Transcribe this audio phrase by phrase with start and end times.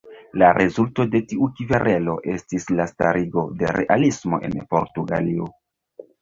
[0.41, 5.53] La rezulto de tiu kverelo estis la starigo de realismo en Portugalio.